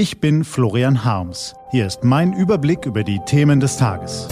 [0.00, 1.54] Ich bin Florian Harms.
[1.72, 4.28] Hier ist mein Überblick über die Themen des Tages.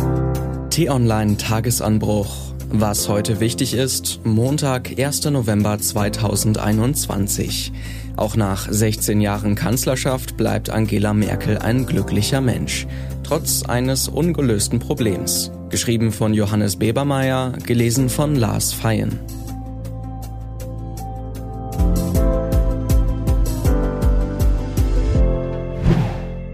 [0.71, 2.55] T-Online Tagesanbruch.
[2.71, 5.27] Was heute wichtig ist, Montag, 1.
[5.27, 7.71] November 2021.
[8.17, 12.87] Auch nach 16 Jahren Kanzlerschaft bleibt Angela Merkel ein glücklicher Mensch,
[13.23, 15.53] trotz eines ungelösten Problems.
[15.69, 19.19] Geschrieben von Johannes Bebermeier, gelesen von Lars Feyen.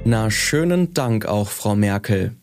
[0.06, 2.36] Na, schönen Dank auch, Frau Merkel.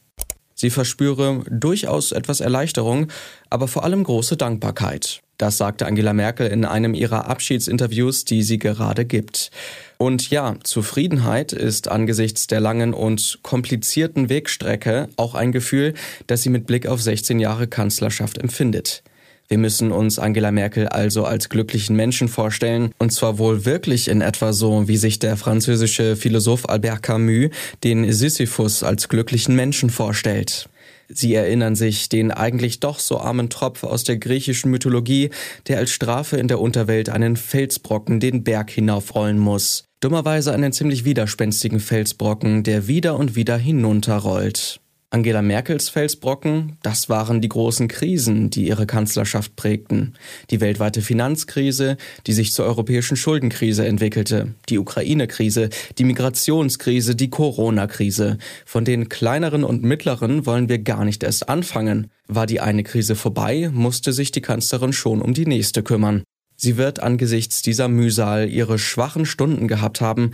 [0.56, 3.08] Sie verspüre durchaus etwas Erleichterung,
[3.52, 5.22] aber vor allem große Dankbarkeit.
[5.38, 9.52] Das sagte Angela Merkel in einem ihrer Abschiedsinterviews, die sie gerade gibt.
[10.00, 15.94] Und ja, Zufriedenheit ist angesichts der langen und komplizierten Wegstrecke auch ein Gefühl,
[16.26, 19.04] das sie mit Blick auf 16 Jahre Kanzlerschaft empfindet.
[19.52, 24.22] Wir müssen uns Angela Merkel also als glücklichen Menschen vorstellen, und zwar wohl wirklich in
[24.22, 27.50] etwa so, wie sich der französische Philosoph Albert Camus
[27.84, 30.70] den Sisyphus als glücklichen Menschen vorstellt.
[31.10, 35.32] Sie erinnern sich den eigentlich doch so armen Tropf aus der griechischen Mythologie,
[35.68, 39.84] der als Strafe in der Unterwelt einen Felsbrocken den Berg hinaufrollen muss.
[40.00, 44.81] Dummerweise einen ziemlich widerspenstigen Felsbrocken, der wieder und wieder hinunterrollt.
[45.14, 50.14] Angela Merkels Felsbrocken, das waren die großen Krisen, die ihre Kanzlerschaft prägten.
[50.52, 55.68] Die weltweite Finanzkrise, die sich zur europäischen Schuldenkrise entwickelte, die Ukraine-Krise,
[55.98, 58.38] die Migrationskrise, die Corona-Krise.
[58.66, 62.10] Von den kleineren und mittleren wollen wir gar nicht erst anfangen.
[62.30, 66.24] War die eine Krise vorbei, musste sich die Kanzlerin schon um die nächste kümmern.
[66.56, 70.32] Sie wird angesichts dieser Mühsal ihre schwachen Stunden gehabt haben,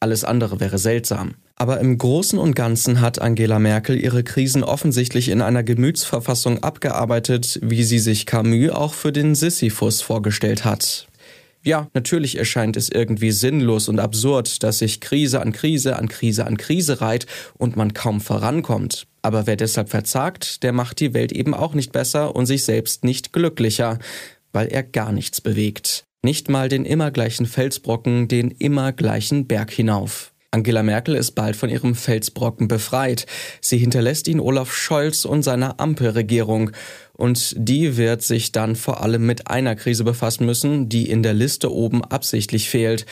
[0.00, 1.34] alles andere wäre seltsam.
[1.60, 7.58] Aber im Großen und Ganzen hat Angela Merkel ihre Krisen offensichtlich in einer Gemütsverfassung abgearbeitet,
[7.62, 11.08] wie sie sich Camus auch für den Sisyphus vorgestellt hat.
[11.64, 16.46] Ja, natürlich erscheint es irgendwie sinnlos und absurd, dass sich Krise an Krise an Krise
[16.46, 17.26] an Krise reiht
[17.58, 19.08] und man kaum vorankommt.
[19.22, 23.02] Aber wer deshalb verzagt, der macht die Welt eben auch nicht besser und sich selbst
[23.02, 23.98] nicht glücklicher,
[24.52, 26.04] weil er gar nichts bewegt.
[26.22, 30.32] Nicht mal den immer gleichen Felsbrocken, den immer gleichen Berg hinauf.
[30.50, 33.26] Angela Merkel ist bald von ihrem Felsbrocken befreit.
[33.60, 36.70] Sie hinterlässt ihn Olaf Scholz und seiner Ampelregierung.
[37.12, 41.34] Und die wird sich dann vor allem mit einer Krise befassen müssen, die in der
[41.34, 43.04] Liste oben absichtlich fehlt,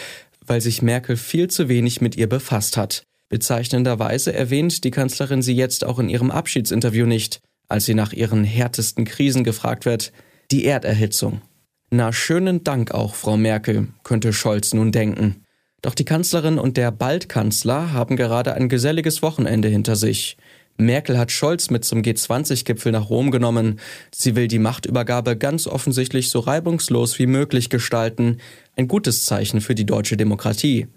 [0.47, 3.03] weil sich Merkel viel zu wenig mit ihr befasst hat.
[3.29, 8.45] Bezeichnenderweise erwähnt die Kanzlerin sie jetzt auch in ihrem Abschiedsinterview nicht, als sie nach ihren
[8.45, 10.13] härtesten Krisen gefragt wird.
[10.51, 11.43] Die Erderhitzung.
[11.91, 15.46] Na, schönen Dank auch, Frau Merkel, könnte Scholz nun denken.
[15.83, 20.37] Doch die Kanzlerin und der Baldkanzler haben gerade ein geselliges Wochenende hinter sich.
[20.79, 23.81] Merkel hat Scholz mit zum G20-Gipfel nach Rom genommen.
[24.11, 28.39] Sie will die Machtübergabe ganz offensichtlich so reibungslos wie möglich gestalten.
[28.77, 30.89] Ein gutes Zeichen für die deutsche Demokratie.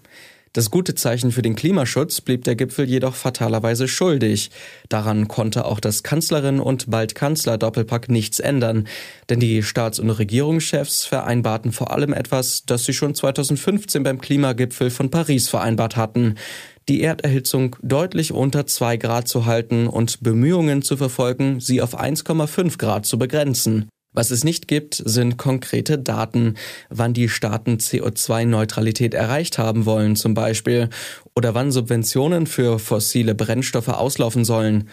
[0.52, 4.50] Das gute Zeichen für den Klimaschutz blieb der Gipfel jedoch fatalerweise schuldig.
[4.88, 8.88] Daran konnte auch das Kanzlerin und bald Kanzler-Doppelpack nichts ändern,
[9.28, 14.90] denn die Staats- und Regierungschefs vereinbarten vor allem etwas, das sie schon 2015 beim Klimagipfel
[14.90, 16.34] von Paris vereinbart hatten
[16.88, 22.78] die Erderhitzung deutlich unter 2 Grad zu halten und Bemühungen zu verfolgen, sie auf 1,5
[22.78, 23.88] Grad zu begrenzen.
[24.12, 26.54] Was es nicht gibt, sind konkrete Daten,
[26.88, 30.88] wann die Staaten CO2-Neutralität erreicht haben wollen zum Beispiel
[31.36, 34.88] oder wann Subventionen für fossile Brennstoffe auslaufen sollen.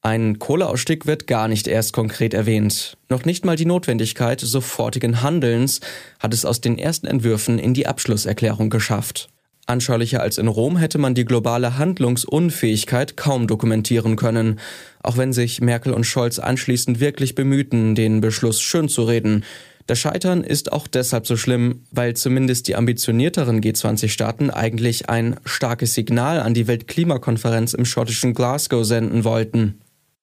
[0.00, 2.96] Ein Kohleausstieg wird gar nicht erst konkret erwähnt.
[3.08, 5.80] Noch nicht mal die Notwendigkeit sofortigen Handelns
[6.18, 9.28] hat es aus den ersten Entwürfen in die Abschlusserklärung geschafft.
[9.68, 14.58] Anschaulicher als in Rom hätte man die globale Handlungsunfähigkeit kaum dokumentieren können,
[15.02, 19.44] auch wenn sich Merkel und Scholz anschließend wirklich bemühten, den Beschluss schön zu reden.
[19.86, 25.94] Das Scheitern ist auch deshalb so schlimm, weil zumindest die ambitionierteren G20-Staaten eigentlich ein starkes
[25.94, 29.78] Signal an die Weltklimakonferenz im schottischen Glasgow senden wollten.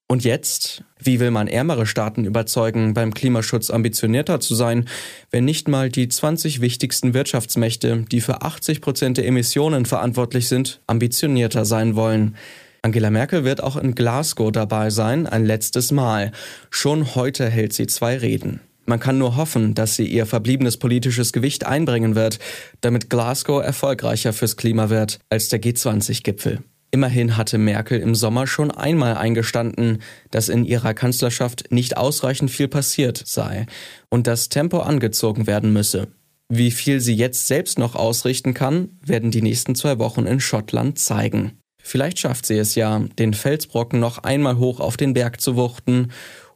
[0.07, 0.83] Und jetzt?
[0.99, 4.85] Wie will man ärmere Staaten überzeugen, beim Klimaschutz ambitionierter zu sein,
[5.31, 10.81] wenn nicht mal die 20 wichtigsten Wirtschaftsmächte, die für 80 Prozent der Emissionen verantwortlich sind,
[10.85, 12.35] ambitionierter sein wollen?
[12.83, 16.31] Angela Merkel wird auch in Glasgow dabei sein, ein letztes Mal.
[16.69, 18.59] Schon heute hält sie zwei Reden.
[18.85, 22.37] Man kann nur hoffen, dass sie ihr verbliebenes politisches Gewicht einbringen wird,
[22.81, 26.59] damit Glasgow erfolgreicher fürs Klima wird als der G20-Gipfel.
[26.91, 30.01] Immerhin hatte Merkel im Sommer schon einmal eingestanden,
[30.31, 33.65] dass in ihrer Kanzlerschaft nicht ausreichend viel passiert sei
[34.09, 36.07] und das Tempo angezogen werden müsse.
[36.47, 40.99] Wie viel sie jetzt selbst noch ausrichten kann, werden die nächsten zwei Wochen in Schottland
[40.99, 41.53] zeigen.
[41.81, 46.11] Vielleicht schafft sie es ja, den Felsbrocken noch einmal hoch auf den Berg zu wuchten.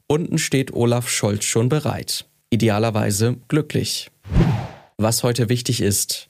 [0.07, 2.25] Unten steht Olaf Scholz schon bereit.
[2.49, 4.09] Idealerweise glücklich.
[4.97, 6.29] Was heute wichtig ist,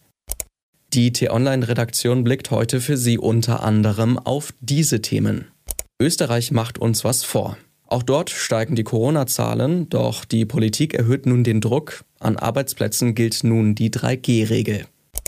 [0.94, 5.52] Die T-Online-Redaktion blickt heute für Sie unter anderem auf diese Themen.
[6.02, 7.60] Österreich macht uns was vor.
[7.86, 12.04] Auch dort steigen die Corona-Zahlen, doch die Politik erhöht nun den Druck.
[12.20, 14.88] An Arbeitsplätzen gilt nun die 3G-Regel.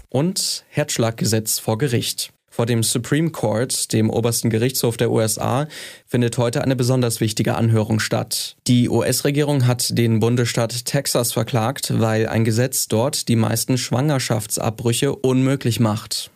[0.10, 2.34] Und Herzschlaggesetz vor Gericht.
[2.54, 5.68] Vor dem Supreme Court, dem obersten Gerichtshof der USA,
[6.06, 8.58] findet heute eine besonders wichtige Anhörung statt.
[8.68, 15.80] Die US-Regierung hat den Bundesstaat Texas verklagt, weil ein Gesetz dort die meisten Schwangerschaftsabbrüche unmöglich
[15.80, 16.30] macht.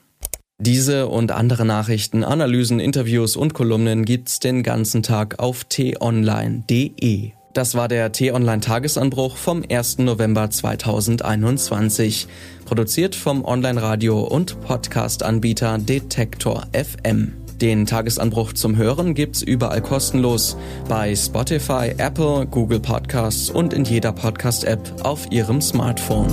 [0.57, 7.33] Diese und andere Nachrichten, Analysen, Interviews und Kolumnen gibt's den ganzen Tag auf t-online.de.
[7.55, 9.99] Das war der T-Online-Tagesanbruch vom 1.
[9.99, 12.27] November 2021.
[12.65, 17.31] Produziert vom Online-Radio- und Podcast-Anbieter Detektor FM.
[17.61, 20.57] Den Tagesanbruch zum Hören gibt's überall kostenlos
[20.89, 26.27] bei Spotify, Apple, Google Podcasts und in jeder Podcast-App auf Ihrem Smartphone.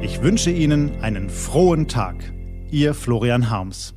[0.00, 2.14] Ich wünsche Ihnen einen frohen Tag.
[2.70, 3.95] Ihr Florian Harms.